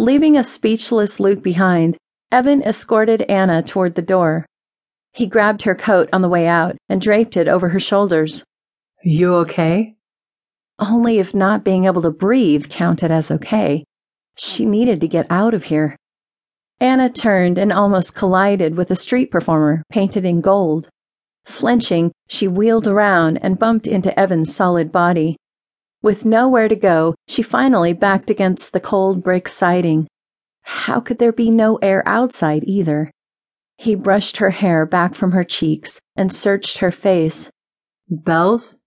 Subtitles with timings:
[0.00, 1.94] Leaving a speechless Luke behind,
[2.32, 4.46] Evan escorted Anna toward the door.
[5.12, 8.42] He grabbed her coat on the way out and draped it over her shoulders.
[9.04, 9.96] You okay?
[10.78, 13.84] Only if not being able to breathe counted as okay.
[14.38, 15.96] She needed to get out of here.
[16.80, 20.88] Anna turned and almost collided with a street performer painted in gold.
[21.44, 25.36] Flinching, she wheeled around and bumped into Evan's solid body.
[26.02, 30.08] With nowhere to go, she finally backed against the cold brick siding.
[30.62, 33.10] How could there be no air outside either?
[33.76, 37.50] He brushed her hair back from her cheeks and searched her face.
[38.08, 38.78] Bells?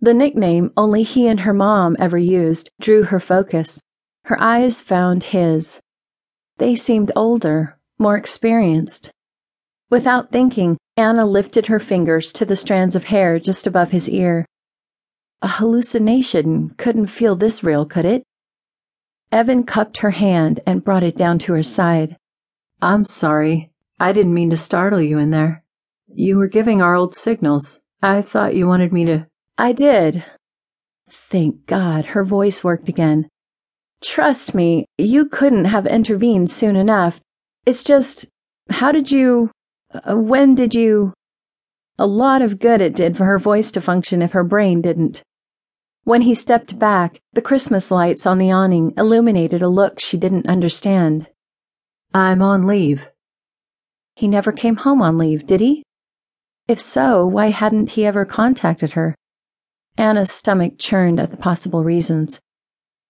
[0.00, 3.80] The nickname only he and her mom ever used drew her focus.
[4.24, 5.80] Her eyes found his.
[6.58, 9.10] They seemed older, more experienced.
[9.90, 14.46] Without thinking, Anna lifted her fingers to the strands of hair just above his ear.
[15.44, 18.22] A hallucination couldn't feel this real, could it?
[19.30, 22.16] Evan cupped her hand and brought it down to her side.
[22.80, 23.70] I'm sorry.
[24.00, 25.62] I didn't mean to startle you in there.
[26.08, 27.80] You were giving our old signals.
[28.00, 29.26] I thought you wanted me to.
[29.58, 30.24] I did.
[31.10, 33.28] Thank God, her voice worked again.
[34.02, 37.20] Trust me, you couldn't have intervened soon enough.
[37.66, 38.26] It's just,
[38.70, 39.50] how did you.
[39.92, 41.12] Uh, when did you.
[41.98, 45.22] A lot of good it did for her voice to function if her brain didn't.
[46.04, 50.46] When he stepped back, the Christmas lights on the awning illuminated a look she didn't
[50.46, 51.28] understand.
[52.12, 53.08] I'm on leave.
[54.14, 55.82] He never came home on leave, did he?
[56.68, 59.16] If so, why hadn't he ever contacted her?
[59.96, 62.38] Anna's stomach churned at the possible reasons.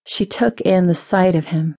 [0.07, 1.75] She took in the sight of him,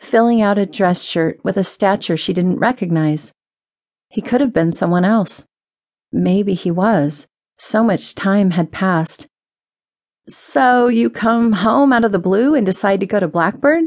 [0.00, 3.32] filling out a dress shirt with a stature she didn't recognize.
[4.08, 5.46] He could have been someone else.
[6.10, 7.28] Maybe he was.
[7.58, 9.28] So much time had passed.
[10.28, 13.84] So you come home out of the blue and decide to go to Blackbird?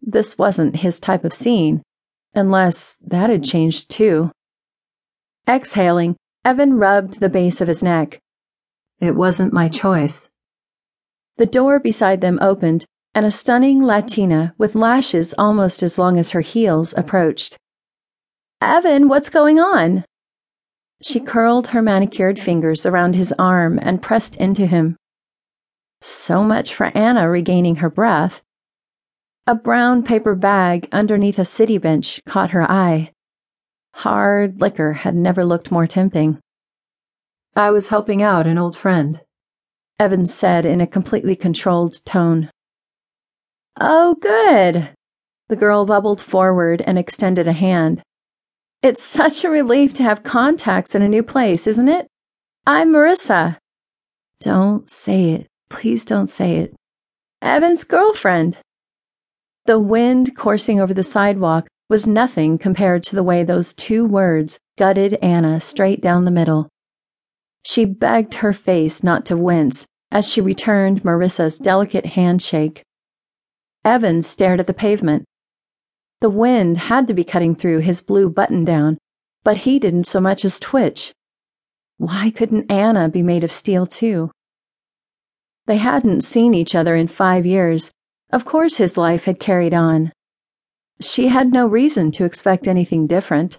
[0.00, 1.82] This wasn't his type of scene,
[2.32, 4.30] unless that had changed too.
[5.48, 8.20] Exhaling, Evan rubbed the base of his neck.
[9.00, 10.30] It wasn't my choice.
[11.38, 16.30] The door beside them opened, and a stunning Latina with lashes almost as long as
[16.30, 17.56] her heels approached.
[18.60, 20.04] Evan, what's going on?
[21.02, 24.96] She curled her manicured fingers around his arm and pressed into him.
[26.04, 28.42] So much for Anna regaining her breath.
[29.46, 33.12] A brown paper bag underneath a city bench caught her eye.
[33.94, 36.40] Hard liquor had never looked more tempting.
[37.54, 39.20] I was helping out an old friend.
[40.00, 42.50] Evans said in a completely controlled tone.
[43.80, 44.90] Oh, good.
[45.48, 48.02] The girl bubbled forward and extended a hand.
[48.82, 52.08] It's such a relief to have contacts in a new place, isn't it?
[52.66, 53.58] I'm Marissa.
[54.40, 55.51] Don't say it.
[55.72, 56.74] Please don't say it.
[57.40, 58.58] Evan's girlfriend.
[59.64, 64.60] The wind coursing over the sidewalk was nothing compared to the way those two words
[64.76, 66.68] gutted Anna straight down the middle.
[67.64, 72.82] She begged her face not to wince as she returned Marissa's delicate handshake.
[73.82, 75.24] Evans stared at the pavement.
[76.20, 78.98] The wind had to be cutting through his blue button down,
[79.42, 81.12] but he didn't so much as twitch.
[81.96, 84.30] Why couldn't Anna be made of steel too?
[85.66, 87.90] They hadn't seen each other in five years.
[88.32, 90.12] Of course his life had carried on.
[91.00, 93.58] She had no reason to expect anything different.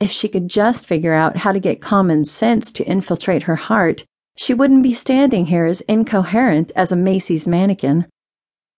[0.00, 4.04] If she could just figure out how to get common sense to infiltrate her heart,
[4.36, 8.06] she wouldn't be standing here as incoherent as a Macy's mannequin.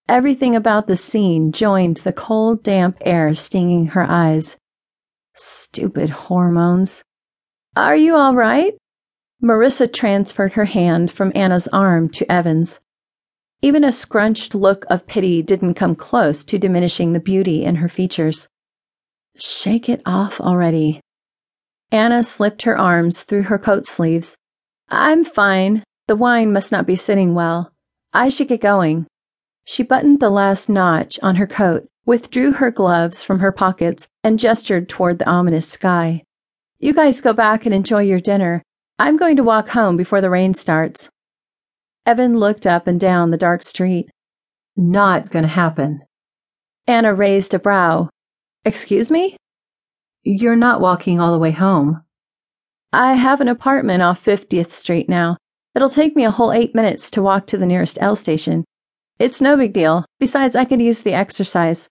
[0.09, 4.57] Everything about the scene joined the cold, damp air stinging her eyes.
[5.33, 7.03] Stupid hormones.
[7.75, 8.73] Are you all right?
[9.43, 12.79] Marissa transferred her hand from Anna's arm to Evan's.
[13.61, 17.89] Even a scrunched look of pity didn't come close to diminishing the beauty in her
[17.89, 18.47] features.
[19.35, 21.01] Shake it off already.
[21.91, 24.37] Anna slipped her arms through her coat sleeves
[24.89, 25.83] I'm fine.
[26.07, 27.73] The wine must not be sitting well.
[28.13, 29.07] I should get going.
[29.65, 34.37] She buttoned the last notch on her coat, withdrew her gloves from her pockets, and
[34.37, 36.23] gestured toward the ominous sky.
[36.79, 38.61] You guys go back and enjoy your dinner.
[38.99, 41.09] I'm going to walk home before the rain starts.
[42.05, 44.09] Evan looked up and down the dark street.
[44.75, 46.01] Not gonna happen.
[46.85, 48.09] Anna raised a brow.
[48.65, 49.37] Excuse me?
[50.23, 52.03] You're not walking all the way home.
[52.91, 55.37] I have an apartment off 50th Street now.
[55.75, 58.63] It'll take me a whole eight minutes to walk to the nearest L station.
[59.17, 60.05] It's no big deal.
[60.19, 61.87] Besides, I could use the exercise.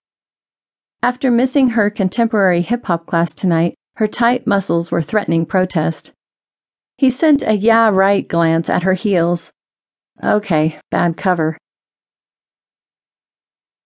[1.01, 6.11] After missing her contemporary hip hop class tonight, her tight muscles were threatening protest.
[7.03, 9.51] He sent a yeah right glance at her heels.
[10.23, 11.57] Okay, bad cover.